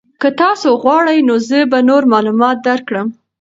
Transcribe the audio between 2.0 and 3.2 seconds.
معلومات درکړم.